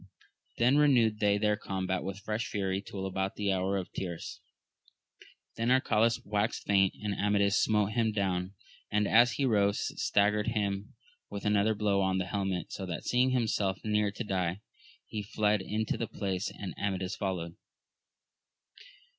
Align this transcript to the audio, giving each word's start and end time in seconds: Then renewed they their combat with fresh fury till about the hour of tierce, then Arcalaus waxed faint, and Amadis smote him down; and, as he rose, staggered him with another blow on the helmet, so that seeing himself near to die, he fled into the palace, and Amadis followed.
Then 0.57 0.77
renewed 0.79 1.19
they 1.19 1.37
their 1.37 1.55
combat 1.55 2.03
with 2.03 2.17
fresh 2.21 2.47
fury 2.47 2.81
till 2.81 3.05
about 3.05 3.35
the 3.35 3.51
hour 3.53 3.77
of 3.77 3.93
tierce, 3.93 4.41
then 5.57 5.69
Arcalaus 5.69 6.25
waxed 6.25 6.65
faint, 6.65 6.95
and 7.03 7.13
Amadis 7.13 7.61
smote 7.61 7.91
him 7.91 8.11
down; 8.11 8.55
and, 8.91 9.07
as 9.07 9.33
he 9.33 9.45
rose, 9.45 9.91
staggered 10.03 10.47
him 10.47 10.95
with 11.29 11.45
another 11.45 11.75
blow 11.75 12.01
on 12.01 12.17
the 12.17 12.25
helmet, 12.25 12.71
so 12.73 12.87
that 12.87 13.05
seeing 13.05 13.29
himself 13.29 13.77
near 13.85 14.09
to 14.09 14.23
die, 14.23 14.61
he 15.05 15.21
fled 15.21 15.61
into 15.61 15.97
the 15.99 16.07
palace, 16.07 16.49
and 16.49 16.73
Amadis 16.79 17.15
followed. 17.15 17.55